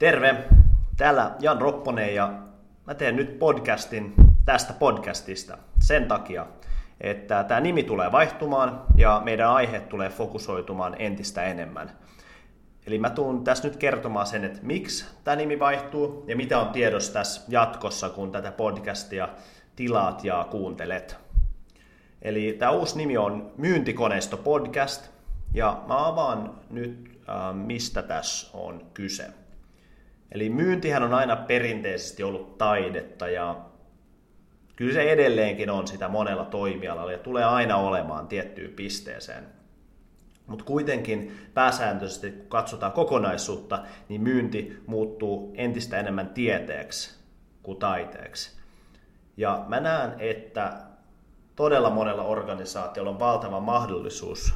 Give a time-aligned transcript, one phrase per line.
[0.00, 0.44] Terve!
[0.96, 2.32] Täällä Jan Ropponen ja
[2.86, 6.46] mä teen nyt podcastin tästä podcastista sen takia,
[7.00, 11.90] että tämä nimi tulee vaihtumaan ja meidän aiheet tulee fokusoitumaan entistä enemmän.
[12.86, 16.68] Eli mä tuun tässä nyt kertomaan sen, että miksi tämä nimi vaihtuu ja mitä on
[16.68, 19.28] tiedossa tässä jatkossa, kun tätä podcastia
[19.76, 21.16] tilaat ja kuuntelet.
[22.22, 25.10] Eli tämä uusi nimi on Myyntikoneisto podcast
[25.54, 29.30] ja mä avaan nyt, äh, mistä tässä on kyse.
[30.32, 33.56] Eli myyntihän on aina perinteisesti ollut taidetta ja
[34.76, 39.44] kyllä se edelleenkin on sitä monella toimialalla ja tulee aina olemaan tiettyyn pisteeseen.
[40.46, 47.20] Mutta kuitenkin pääsääntöisesti, kun katsotaan kokonaisuutta, niin myynti muuttuu entistä enemmän tieteeksi
[47.62, 48.60] kuin taiteeksi.
[49.36, 50.72] Ja mä näen, että
[51.56, 54.54] todella monella organisaatiolla on valtava mahdollisuus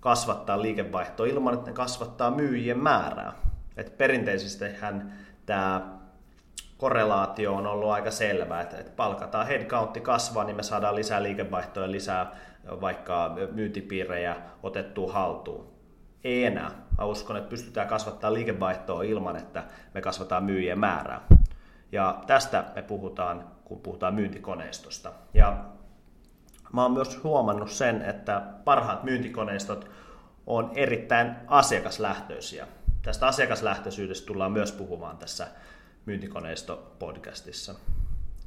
[0.00, 3.32] kasvattaa liikevaihtoa ilman, että ne kasvattaa myyjien määrää.
[3.76, 5.12] Et perinteisesti hän
[5.46, 5.96] tämä
[6.76, 11.82] korrelaatio on ollut aika selvä, että, että palkataan headcountti kasvaa, niin me saadaan lisää liikevaihtoa
[11.82, 12.36] ja lisää
[12.80, 15.76] vaikka myyntipiirejä otettua haltuun.
[16.24, 16.70] Ei enää.
[16.98, 21.20] Mä uskon, että pystytään kasvattaa liikevaihtoa ilman, että me kasvataan myyjien määrää.
[21.92, 25.12] Ja tästä me puhutaan, kun puhutaan myyntikoneistosta.
[25.34, 25.64] Ja
[26.72, 29.90] mä oon myös huomannut sen, että parhaat myyntikoneistot
[30.46, 32.66] on erittäin asiakaslähtöisiä.
[33.06, 35.48] Tästä asiakaslähtöisyydestä tullaan myös puhumaan tässä
[36.06, 37.74] myyntikoneisto-podcastissa.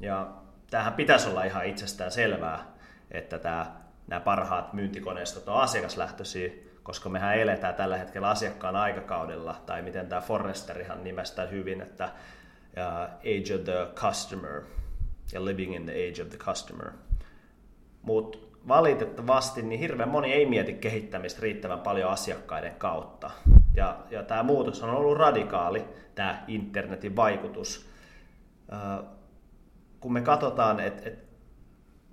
[0.00, 0.30] Ja
[0.70, 2.66] tämähän pitäisi olla ihan itsestään selvää,
[3.10, 6.50] että tämä, nämä parhaat myyntikoneistot on asiakaslähtöisiä,
[6.82, 12.04] koska mehän eletään tällä hetkellä asiakkaan aikakaudella, tai miten tämä Forresterihan nimestä hyvin, että
[13.18, 14.62] age of the customer
[15.32, 16.92] ja living in the age of the customer.
[18.02, 18.38] Mutta
[18.68, 23.30] valitettavasti niin hirveän moni ei mieti kehittämistä riittävän paljon asiakkaiden kautta.
[23.74, 27.90] Ja, ja tämä muutos on ollut radikaali, tämä internetin vaikutus.
[30.00, 31.30] kun me katsotaan, että et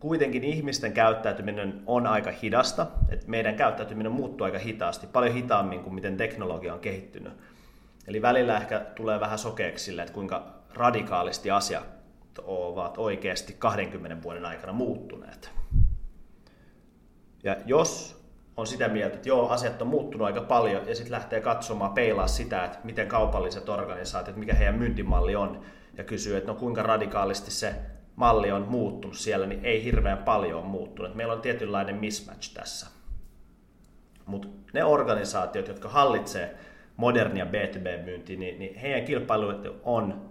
[0.00, 5.94] kuitenkin ihmisten käyttäytyminen on aika hidasta, että meidän käyttäytyminen muuttuu aika hitaasti, paljon hitaammin kuin
[5.94, 7.32] miten teknologia on kehittynyt.
[8.06, 12.00] Eli välillä ehkä tulee vähän sokeeksi sille, että kuinka radikaalisti asiat
[12.44, 15.59] ovat oikeasti 20 vuoden aikana muuttuneet.
[17.42, 18.20] Ja jos
[18.56, 22.26] on sitä mieltä, että joo, asiat on muuttunut aika paljon, ja sitten lähtee katsomaan, peilaa
[22.26, 25.60] sitä, että miten kaupalliset organisaatiot, mikä heidän myyntimalli on,
[25.96, 27.74] ja kysyy, että no kuinka radikaalisti se
[28.16, 31.14] malli on muuttunut siellä, niin ei hirveän paljon ole muuttunut.
[31.14, 32.86] Meillä on tietynlainen mismatch tässä.
[34.26, 36.56] Mutta ne organisaatiot, jotka hallitsee
[36.96, 40.30] modernia B2B-myyntiä, niin, niin heidän kilpailuetu on,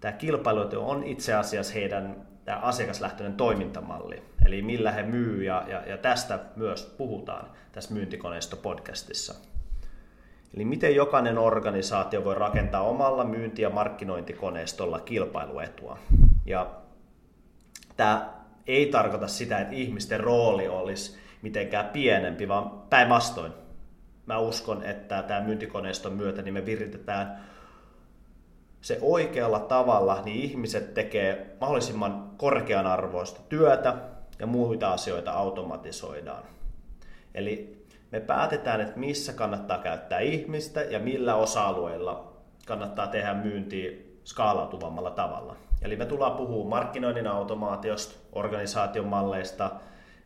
[0.00, 5.82] tämä kilpailuetu on itse asiassa heidän tämä asiakaslähtöinen toimintamalli, eli millä he myy, ja, ja,
[5.86, 9.34] ja tästä myös puhutaan tässä myyntikoneisto-podcastissa.
[10.54, 15.98] Eli miten jokainen organisaatio voi rakentaa omalla myynti- ja markkinointikoneistolla kilpailuetua.
[16.46, 16.70] Ja
[17.96, 18.32] tämä
[18.66, 23.52] ei tarkoita sitä, että ihmisten rooli olisi mitenkään pienempi, vaan päinvastoin.
[24.26, 27.40] Mä uskon, että tämä myyntikoneiston myötä niin me viritetään
[28.80, 33.94] se oikealla tavalla, niin ihmiset tekee mahdollisimman korkean arvoista työtä
[34.38, 36.42] ja muita asioita automatisoidaan.
[37.34, 42.32] Eli me päätetään, että missä kannattaa käyttää ihmistä ja millä osa-alueilla
[42.66, 43.90] kannattaa tehdä myyntiä
[44.24, 45.56] skaalautuvammalla tavalla.
[45.82, 49.70] Eli me tullaan puhumaan markkinoinnin automaatiosta, organisaation malleista,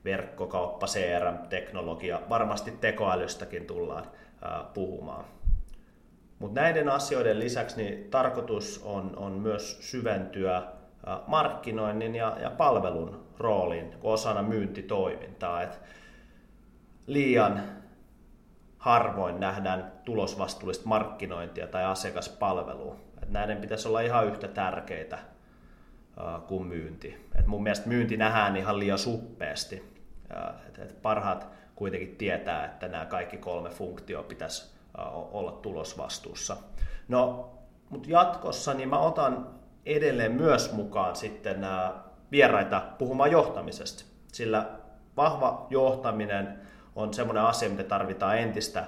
[0.05, 4.05] verkkokauppa, CRM-teknologia, varmasti tekoälystäkin tullaan
[4.75, 5.25] puhumaan.
[6.43, 10.63] Mutta näiden asioiden lisäksi niin tarkoitus on, on myös syventyä
[11.27, 15.63] markkinoinnin ja, ja palvelun rooliin osana myyntitoimintaa.
[15.63, 15.81] Et
[17.07, 17.63] liian
[18.79, 22.97] harvoin nähdään tulosvastuullista markkinointia tai asiakaspalvelua.
[23.23, 25.19] Et näiden pitäisi olla ihan yhtä tärkeitä
[26.47, 27.29] kuin myynti.
[27.39, 29.99] Et mun mielestä myynti nähdään ihan liian suppeasti.
[30.79, 34.82] Et, parhaat kuitenkin tietää, että nämä kaikki kolme funktioa pitäisi
[35.33, 36.57] olla tulosvastuussa.
[37.09, 37.51] No,
[37.91, 39.47] mutta jatkossa niin mä otan
[39.87, 41.95] edelleen myös mukaan sitten nämä
[42.33, 44.67] vieraita puhumaan johtamisesta, sillä
[45.17, 46.59] vahva johtaminen
[46.97, 48.85] on semmoinen asia, mitä tarvitaan entistä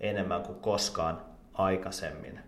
[0.00, 1.22] enemmän kuin koskaan
[1.54, 2.40] aikaisemmin.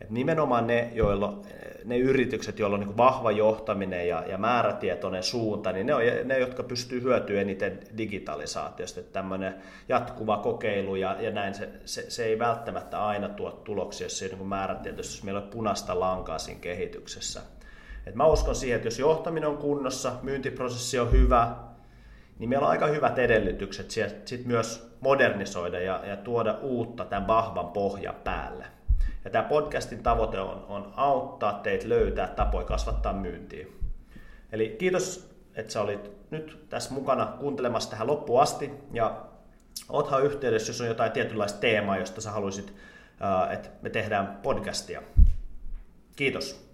[0.00, 1.42] Et nimenomaan ne, joilla,
[1.86, 6.38] ne yritykset, joilla on niin vahva johtaminen ja, ja määrätietoinen suunta, niin ne on ne,
[6.38, 9.00] jotka pystyy hyötyä eniten digitalisaatiosta.
[9.00, 9.54] Että tämmöinen
[9.88, 14.28] jatkuva kokeilu ja, ja näin, se, se, se, ei välttämättä aina tuo tuloksia, jos ei
[14.28, 17.40] niin määrätietoisesti, jos meillä on punaista lankaa siinä kehityksessä.
[18.06, 21.56] Et mä uskon siihen, että jos johtaminen on kunnossa, myyntiprosessi on hyvä,
[22.38, 23.90] niin meillä on aika hyvät edellytykset
[24.24, 28.75] sit myös modernisoida ja, ja tuoda uutta tämän vahvan pohjan päälle.
[29.26, 33.66] Ja tämä podcastin tavoite on, on auttaa teitä löytää tapoja kasvattaa myyntiä.
[34.52, 38.70] Eli kiitos, että sä olit nyt tässä mukana kuuntelemassa tähän loppuun asti.
[38.92, 39.24] Ja
[39.88, 42.74] oothan yhteydessä, jos on jotain tietynlaista teemaa, josta sä haluaisit,
[43.52, 45.02] että me tehdään podcastia.
[46.16, 46.65] Kiitos.